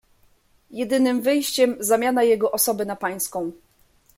[0.71, 3.51] "Jedynym wyjściem zamiana jego osoby na pańską."